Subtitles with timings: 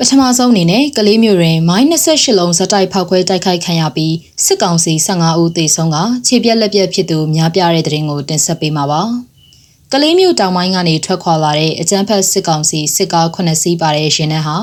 [0.00, 4.14] ပထမဆုံးအနေနဲ့ကလေးမျိုးတွင်မိုင်း28လုံးဇက်တိုက်ဖောက်ခွဲတိုက်ခိုက်ခံရပြီး
[4.44, 5.96] စစ်ကောင်စီ15ဦးသေဆုံးက
[6.26, 9.02] ခြေပြက်လက်ပြက်ဖြစ်သူများပြားတဲ့တဲ့ရင်ကိုတင်ဆက်ပေးမှာပါ။
[9.92, 14.56] ကလေးမျိုးတောင်ပိုင်းကနေထွက်ခွာလာတဲ့အကြမ်းဖက်စစ်ကောင်စီစစ်ကား9စီးပါတဲ့ရှင်နှန်းဟာ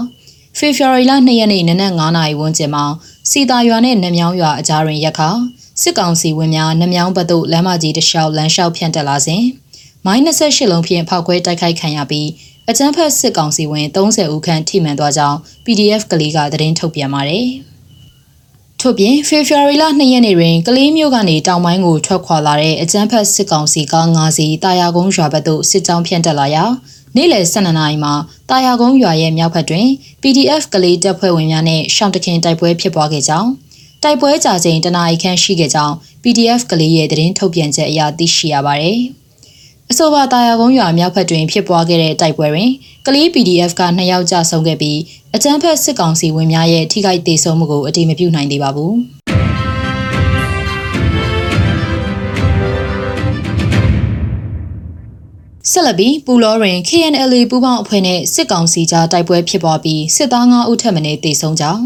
[0.58, 2.86] ဖေဖော်ဝါရီလ2ရက်နေ့နနက်9နာရီဝန်းကျင်မှာ
[3.30, 5.30] စီတာရွာနဲ့နမြောင်းရွာအကြားတွင်ရက်ခါ
[5.81, 9.44] စစ်ကောင်စီဝင်များနမြောင်းဘက်သို့လမ်းမကြီးတစ်လျှောက်လမ်းလျှောက်ဖြန့်တက်လာစဉ်
[10.06, 12.28] မိုင်း28လုံးဖြင့်ဖောက်ခွဲတိုက်ခိုက်ခံရပြီး
[12.70, 17.48] အကြမ်းဖက်စစ်ကောင်စီဝင်30ဦးခန့်ထိမှန်သွားကြောင်း PDF ကလေးကသတင်းထုတ်ပြန်ပါတယ်။
[18.80, 26.64] ထို့ပြင်ဖေဖော်ဝါရီလ2ရက်နေ့တွင်ကလေးမျိုးကနေတောင်ပိုင်းကိုထွက်ခွာလာတဲ့အကြမ်းဖက်စစ်ကောင်စီကား9စီးတာယာကုန်းရွာဘက်သို့စစ်ကြောင်းဖြန့်တက်လာရာ
[27.16, 28.14] နေ့လယ်12နာရီမှာ
[28.50, 29.88] တာယာကုန်းရွာရဲ့မြောက်ဘက်တွင်
[30.22, 33.50] PDF ကလေးတပ်ဖွဲ့ဝင်များနဲ့ရှောင်းတခင်တိုက်ပွဲဖြစ်ပွားခဲ့ကြောင်း
[34.04, 39.00] တိုက်ပွဲကြာချိန်တနာရီခန့်ရှိခဲ့ကြောင်း PDF ကလေးရဲ့သတင်းထုတ်ပြန်ချက်အရသိရှိရပါတယ်။
[39.91, 42.72] အဆိုပါတာယာကုန်းရွာမြောက်ဘက်တွင်ဖြစ်ပွားခဲ့တဲ့တိုက်ပွဲတွင်
[43.05, 45.00] ကလေး PDF က2ယောက်ကြာဆုံးခဲ့ပြီး
[45.36, 48.95] အကြမ်းဖက်စစ်ကောင်စီဝင်များရဲ့ထိခိုက်ဒေဆုံးမှုကိုအတိမပြုနိုင်သေးပါဘူး
[55.72, 61.83] ဆက်လက်ပြီးပူလောတွင် KNLA ပူးပေါင်းအဖွဲ့နဲ့စစ်ကောင်စီကြားတိုက်ပွဲဖြစ်ပွားပြီးစစ်သား9ဦးထပ်မံတေဆုံးကြောင်း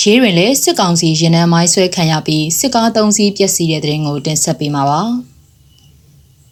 [0.00, 5.02] ရေးတွင်လည်းစစ်ကောင်စီရင်နှန်းမိုင်းဆွဲခံရပြီးစစ်ကား3စီးပျက်စီးတဲ့တဲ့ရင်ကိုတင်ဆက်ပေးမှာပါ။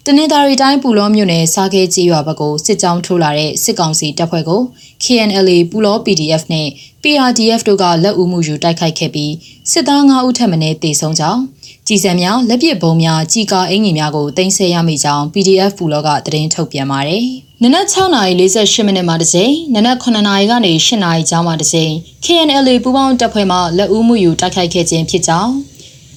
[0.09, 4.61] တနင်္သာရီတိုင်းပူလောမြို့နယ်စားခဲကြီးရွာဘက်ကိုစစ်ကြောင်းထိုးလာတဲ့စစ်ကောင်စီတပ်ဖွဲ့ကို
[5.05, 6.69] KNLA ပူလော PDF နဲ့
[7.03, 9.33] PRDF တို့ကလက်ဦးမှုယူတိုက်ခိုက်ခဲ့ပြီး
[9.71, 11.41] စစ်သား9ဦးထပ်မံတေဆုံးကြောင်း
[11.87, 17.25] ကြီးစံများလက်ပစ်ဘုံများကြီးကာအင်ကြီးများကိုတင်ဆက်ရမိကြောင်း PDF ပူလောကသတင်းထုတ်ပြန်ပါတယ်။
[17.63, 21.93] နနက်6:48မိနစ်မှာတစ်ကြိမ်နနက်9:00နာရီကနေ10:00နာရီကျောင်းမှာတစ်ကြိမ်
[22.25, 25.53] KNLA ပူပေါင်းတပ်ဖွဲ့မှလက်ဦးမှုယူတိုက်ခိုက်ခဲ့ခြင်းဖြစ်ကြောင်း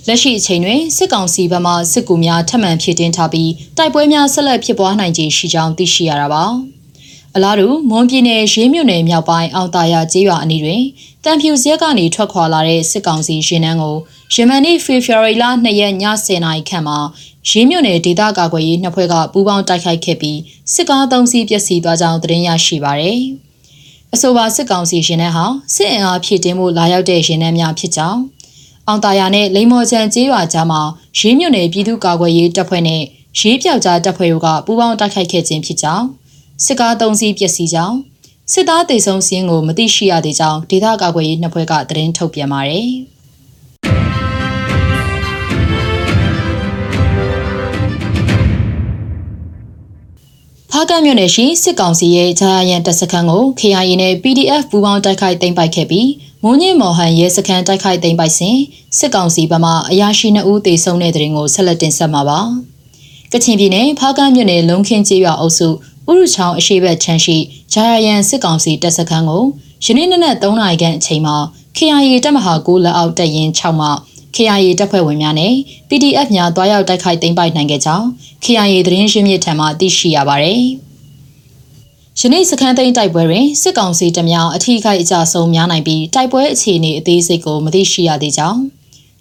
[0.09, 6.43] လက်ရှိအချိန်တွင်စစ်ကောင်စီဘက်မှစစ်ကူများထပ်မံဖြည့်တင်းထားပြီးတိုက်ပွဲများဆက်လက်ဖြစ်ပွားနိုင်ခြေရှိကြောင်းသိရှိရတာပါ။
[7.35, 10.83] အလားတူမွန်ပြည်နယ်ရေးမြို့နယ်မြောက်ပိုင်းအောင်တာယာကျေးရွာအနီးတွင်
[11.23, 13.95] တန်ဖြူစရက်ကနေထွက်ခွာလာတဲ့စစ်ကောင်စီရင်နှန်းကို
[14.33, 16.99] ယမန်နေ့ဖေဖော်ဝါရီလ2ရက်ည10:00နာရီခန့်မှာ
[17.49, 20.39] ရေးမြို့နယ်ဒေသကာကွယ်ရေးနှစ်ဖွဲ့ကပူးပေါင်းတိုက်ခိုက်ခဲ့ပြီး
[20.73, 23.19] စစ်ကား၃စီးပျက်စီးသွားကြောင်းသတင်းရရှိပါရယ်။
[24.13, 28.19] အဆိုပါစစ်ကောင်စီရင်နှန်းဟာစစ်အင်အားဖြည့်တင်းမှုလာရောက်တဲ့ရင်နှန်းများဖြစ်ကြောင်း
[28.89, 30.81] အောင်တာယာနဲ့လိမ္မော်ချန်ကျေးရွာကြားမှာ
[31.17, 33.01] ရေးမြွနယ်ပြည်သူ့ကာကွယ်ရေးတပ်ဖွဲ့နဲ့
[33.39, 36.05] ရေးပြောက်ကြားတပ်ဖွဲ့တို့ကပူးပေါင်းတိုက်ခိုက်ခဲ့ခြင်းဖြစ်ကြောင်း
[36.66, 37.97] စစ်ကား၃စီးပျက်စီးကြောင်း
[38.53, 42.88] စစ်သားတေဆုံးစင်းကိုမသိရှိရသေးကြောင်းဒေသကာကွယ်ရေးနှစ်ဖွဲ့ကသတင်းထုတ်ပြန်ပါတယ်။
[50.71, 56.07] ဖားကန့်မြို့နယ်ရှိစစ်ကောင်စီရဲ့ဂျာယန်တပ်စခန်းကို KIA နဲ့ PDF ပူးပေါင်းတိုက်ခိုက်သိမ်းပိုက်ခဲ့ပြီး
[56.44, 58.57] မုံညင်မော်ဟန်ရဲစခန်းတိုက်ခိုက်သိမ်းပိုက်စဉ်
[58.97, 62.39] စစ်ကောင်စီဘက်မှအရာရှိ2ဦးသေဆုံးတဲ့တဲ့ရင်ကိုဆက်လက်တင်ဆက်မှာပါ။
[63.31, 65.67] ကချင်ပြည်နယ်ဖားကန့်မြို့နယ်လုံခင်းကျေးရွာအုပ်စု
[66.09, 67.38] ဥရုချောင်းအရှိဘက်ချမ်းရှိ
[67.73, 69.44] ဂျာယန်စစ်ကောင်စီတပ်စခန်းကို
[69.85, 71.35] ယနေ့နနက်3နာရီခန့်အချိန်မှာ
[71.77, 73.89] KIA တပ်မဟာ9လက်အောက်တပ်ရင်း6မှ
[74.35, 75.53] KIA တပ်ဖွဲ့ဝင်များနဲ့
[75.89, 78.06] PDF များတွားရောက်တိုက်ခိုက်သိမ်းပိုက်နိုင်ခဲ့ကြောင်း
[78.44, 80.63] KIA သတင်းရင်းမြစ်ထံမှသိရှိရပါတယ်။
[82.22, 88.59] ယနေ့စခန်းသိမ်းတိုက်ပွဲတွင်စစ်ကောင်စီတများအထီးခိုက်အကြဆုံးများနိုင်ပြီးတိုက်ပွဲအခြေအနေအသေးစိတ်ကိုမသိရှိရသေးကြောင်း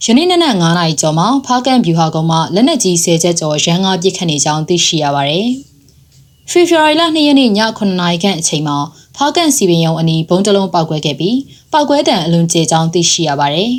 [0.05, 5.47] ယနေ့နနက်9နာရီကျော်မှာဖားကန်ဗျူဟာကုန်းမှလက်နက်ကြီး10ချက်ကျော်ရန်ကားပစ်ခတ်နေကြောင်းသိရှိရပါတယ်။
[6.51, 8.77] ဖေဖော်ဝါရီလ2ရက်နေ့ည9နာရီခန့်အချိန်မှာ
[9.17, 11.39] ဖားကန်စီပင်ရုံအနီးဘုံတလုံးပောက်ကွဲခဲ့ပြီး
[11.73, 13.71] ပောက်ကွဲတံအလွန်ကျေကြောင်းသိရှိရပါတယ်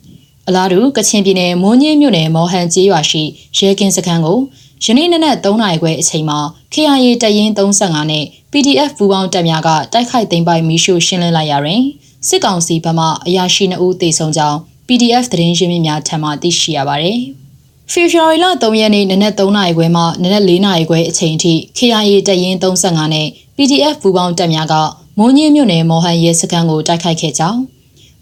[0.48, 3.22] ။အလားတူကချင်ပြည်နယ်မွန်းညင်းမြို့နယ်မော်ဟန်ကျေးရွာရှိ
[3.56, 4.38] ရဲကင်းစခန်းကို
[4.86, 6.38] ယနေ့နနက်3နာရီခွဲအချိန်မှာ
[6.72, 11.82] KIA တရင်35နဲ့ PDF ပူးပေါင်းတပ်များကတိုက်ခိုက်သိမ်းပိုက်မီရှို့ရှင်းလင်းလိုက်ရာတွင်
[12.28, 14.58] စစ်ကောင်စီဘက်မှအရာရှိ2ဦးသေဆုံးကြောင်း
[14.88, 17.18] PDF သတင်းရင်းမြစ်များထံမှသိရှိရပါသည်။
[17.92, 24.74] ဖေဖော်ဝါရီလ3ရက်နေ့နနက်3နာရီခွဲမှနနက်4နာရီခွဲအချိန်ထိ KIA တရင်35နဲ့ PDF ပူးပေါင်းတပ်များက
[25.18, 27.60] မွန်ညင်းမြို့နယ်မော်ဟန်ရဲစခန်းကိုတိုက်ခိုက်ခဲ့ကြောင်း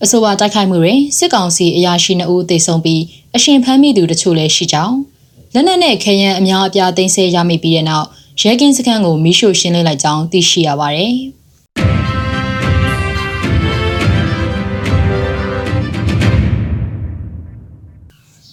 [0.02, 3.02] အဆိုပါတိုက်ခိုက်မှုတွင်စစ်ကောင်စီအရာရှိ2ဦးသေဆုံးပြီး
[3.36, 4.96] အရှင်ဖမ်းမိသူတချို့လည်းရှိကြောင်း
[5.54, 8.06] လက်နက်နဲ့ခဲယမ်းအများအပြားသိမ်းဆည်းရမိပြီးတဲ့နောက်
[8.40, 11.12] ရဲကင်းစခန်းကိုမီးရှို့ရှင်းလင်းလိုက်ကြောင်းသိရှိရပါတယ်။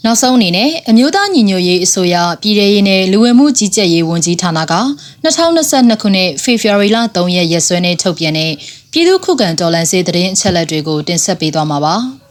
[0.06, 4.74] နောက်ဆုံးအနေနဲ့အမျိုးသားညီညွတ်ရေးအစိုးရပြည်ထရေးနဲ့လူဝင်မှုကြီးကြပ်ရေးဝန်ကြီးဌာနက
[5.24, 8.52] 2022ခုနှစ်ဖေဖော်ဝါရီလ3ရက်ရက်စွဲနဲ့ထုတ်ပြန်တဲ့
[8.92, 11.96] ပြည်သူ့ခုခံတော်လှန်ရေးသတင်းအချက်အလက်တွေကိုတင်ဆက်ပေးသွားမှာပါ။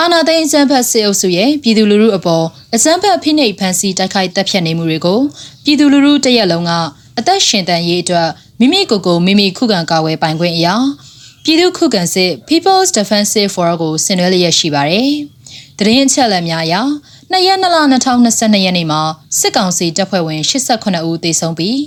[0.00, 5.20] အာနာသိန်းအစံဖတ်စေအုပ်စုရဲ့ပြည်သူလူထုအပေါ်အစံဖတ်ဖိနှိပ်ဖန်ဆီးတိုက်ခိုက်တပ်ဖြတ်နေမှုတွေကို
[5.64, 6.72] ပြည်သူလူထုတရက်လုံးက
[7.18, 8.28] အသက်ရှင်တန်ရေးအတွက်
[8.60, 10.74] မိမိကိုယ်ကိုမိမိခုခံကာကွယ်ပိုင်ခွင့်အရာ
[11.44, 15.10] ပြည်သူခုခံစစ် People's Defensive Force ကိုဆင်နွှဲလျက်ရှိပါတယ်။
[15.78, 16.74] တရင်အချက်အလက်များအရ
[17.32, 19.00] 2ရက်2လ2022ရက်နေ့မှာ
[19.38, 21.78] စစ်ကောင်စီတပ်ဖွဲ့ဝင်89ဦးသေဆုံးပြီး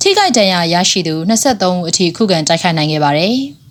[0.00, 3.36] ထိခိုက်ဒဏ်ရာရရှိသူ23ဦးအထိခုခံတိုက်ခိုက်နိုင်ခဲ့ပါတယ်။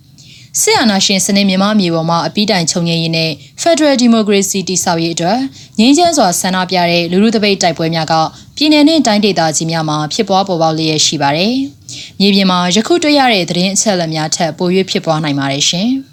[0.62, 3.30] စစ်အာဏာရှင်စနစ်မြန်မာမြေပေါ်မှာအပိတိုင်ချုပ်ငြိမ်းရေးနဲ့
[3.62, 5.38] Federal Democracy တည်ဆောက်ရေးအတွက်
[5.78, 8.14] ငြင်းချမ်းစွာဆန္ဒပြတဲ့လူလူတပိတ်တိုက်ပွဲများက
[8.56, 11.54] ပြည်내နဲ့တိုင်းဒေသကြီးများမှာဖြစ်ပွားပေါ်ပေါက်လျက်ရှိပါတယ်။
[12.20, 15.90] မြေပြင်မှာယခုတွေ့ရတဲ့သတင်းအချက်အလက်များထက်ပို၍ဖြစ်ပွားနိုင်ပါတယ်ရှင်။